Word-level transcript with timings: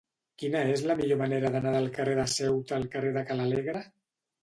Quina 0.43 0.63
és 0.77 0.81
la 0.91 0.95
millor 1.01 1.19
manera 1.19 1.53
d'anar 1.57 1.75
del 1.77 1.91
carrer 1.99 2.19
de 2.23 2.27
Ceuta 2.39 2.81
al 2.83 2.91
carrer 2.97 3.17
de 3.21 3.29
Ca 3.31 3.43
l'Alegre? 3.43 3.89